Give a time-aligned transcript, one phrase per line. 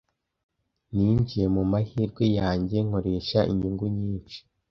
[0.93, 4.39] Ninjiye mumahirwe yanjye, nkoresha inyungu nyinshi,